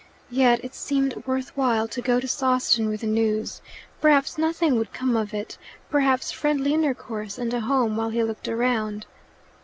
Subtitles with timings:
[0.31, 3.61] Yet it seemed worth while to go to Sawston with the news.
[4.01, 5.59] Perhaps nothing would come of it;
[5.91, 9.05] perhaps friendly intercourse, and a home while he looked around.